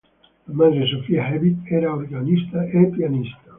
[0.47, 3.37] La madre, Sophia Hewitt, era organista e pianista.